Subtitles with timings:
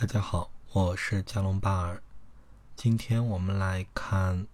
[0.00, 2.02] 大家好，我是加隆巴尔。
[2.74, 4.46] 今天我们来看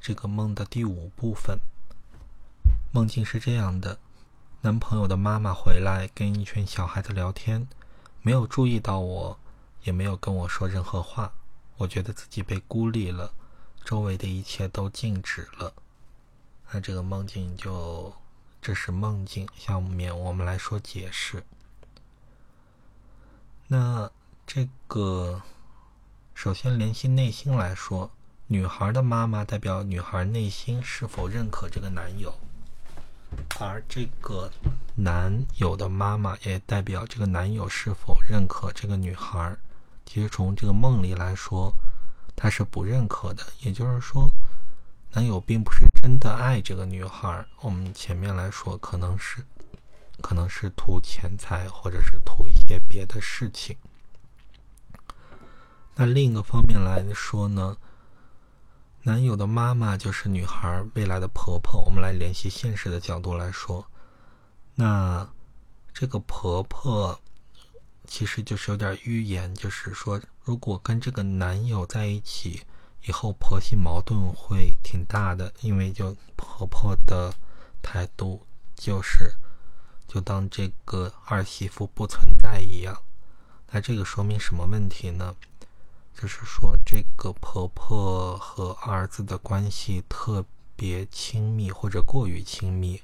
[0.00, 1.58] 这个梦的第五部分。
[2.90, 3.98] 梦境是这样的：
[4.62, 7.68] 男朋友的妈妈回来跟一群小孩子聊天，
[8.22, 9.38] 没有注意到我，
[9.82, 11.34] 也没有跟我说任何话。
[11.76, 13.34] 我觉得自己被孤立了，
[13.84, 15.74] 周围的一切都静止了。
[16.70, 18.10] 那这个梦境就
[18.62, 21.44] 这是梦境，下面我们来说解释。
[23.66, 24.10] 那。
[24.54, 25.40] 这个
[26.34, 28.10] 首先联系内心来说，
[28.48, 32.34] 女孩的妈妈代表女孩内心是否认可这个男友，
[33.58, 34.52] 而这个
[34.94, 39.56] 男友的妈妈也代表这个男友是否认可这个女孩。
[40.04, 41.72] 其实从这个梦里来说，
[42.36, 44.30] 他是不认可的，也就是说，
[45.12, 47.42] 男友并不是真的爱这个女孩。
[47.62, 49.38] 我们前面来说，可能是
[50.20, 53.74] 可能是图钱财，或者是图一些别的事情。
[55.94, 57.76] 那另一个方面来说呢，
[59.02, 61.82] 男友的妈妈就是女孩未来的婆婆。
[61.82, 63.86] 我们来联系现实的角度来说，
[64.74, 65.28] 那
[65.92, 67.20] 这个婆婆
[68.06, 72.62] 其实就是有点预言，就是说，如果跟这个男友在一起
[73.06, 77.34] 以后，婆媳矛盾会挺大的，因为就婆婆的
[77.82, 79.34] 态度就是
[80.08, 82.96] 就当这个儿媳妇不存在一样。
[83.70, 85.34] 那这个说明什么问题呢？
[86.14, 90.44] 就是说，这个婆婆和儿子的关系特
[90.76, 93.02] 别亲密，或者过于亲密。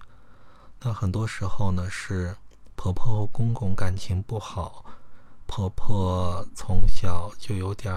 [0.81, 2.37] 那很多时候呢，是
[2.77, 4.85] 婆婆和公公感情不好，
[5.47, 7.93] 婆婆从小就有点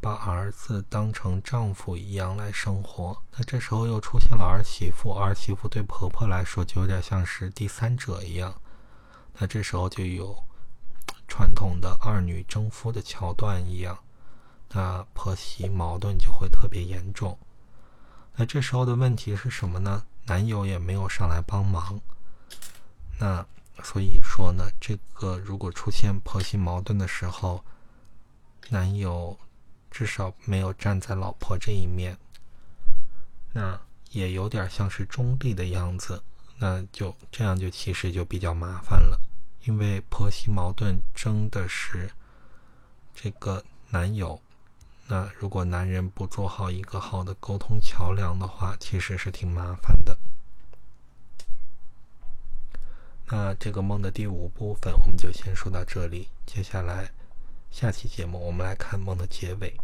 [0.00, 3.16] 把儿子当成丈夫一样来生活。
[3.36, 8.60] 那这时候又出现了儿媳妇，儿媳妇对婆婆来说就有点像是第三者一样。
[9.38, 10.44] 那这时候就有。
[11.40, 13.98] 传统的二女争夫的桥段一样，
[14.72, 17.38] 那婆媳矛盾就会特别严重。
[18.36, 20.04] 那这时候的问题是什么呢？
[20.26, 21.98] 男友也没有上来帮忙。
[23.18, 23.42] 那
[23.82, 27.64] 所以说呢，这个如果出现婆媳矛盾的时候，
[28.68, 29.34] 男友
[29.90, 32.18] 至少没有站在老婆这一面，
[33.54, 33.80] 那
[34.10, 36.22] 也有点像是中立的样子。
[36.58, 39.18] 那就这样就其实就比较麻烦了。
[39.64, 42.10] 因为婆媳矛盾争的是
[43.14, 44.40] 这个男友，
[45.06, 50.16] 那如果男人不做好一个好的沟通桥梁的话，其实是挺麻烦的。
[53.26, 57.10] 那这个梦的第五部分我们就先说到这里，接下来
[57.70, 59.78] 下期节目我们来看梦的结尾。